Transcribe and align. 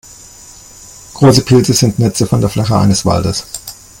Große 1.13 1.43
Pilze 1.45 1.73
sind 1.73 1.99
Netze 1.99 2.25
von 2.25 2.41
der 2.41 2.49
Fläche 2.49 2.75
eines 2.75 3.05
Waldes. 3.05 3.45